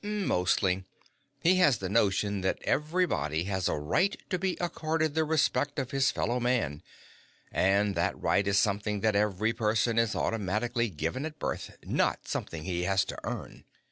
[0.03, 0.83] "Mostly.
[1.43, 5.91] He has the notion that everybody has a right to be accorded the respect of
[5.91, 6.81] his fellow man,
[7.51, 12.27] and that that right is something that every person is automatically given at birth, not
[12.27, 13.63] something he has to earn.